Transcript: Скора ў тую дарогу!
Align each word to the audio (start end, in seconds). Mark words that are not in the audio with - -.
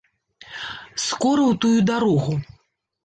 Скора 1.07 1.43
ў 1.51 1.61
тую 1.67 1.79
дарогу! 1.91 2.33